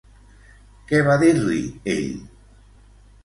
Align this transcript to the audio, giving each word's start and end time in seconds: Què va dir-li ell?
Què 0.91 1.01
va 1.07 1.17
dir-li 1.23 1.59
ell? 1.97 2.15